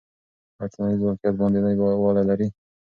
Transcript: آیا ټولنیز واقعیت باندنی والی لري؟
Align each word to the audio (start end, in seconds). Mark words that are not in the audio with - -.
آیا 0.57 0.71
ټولنیز 0.73 0.99
واقعیت 1.03 1.35
باندنی 1.39 1.75
والی 2.01 2.23
لري؟ 2.29 2.47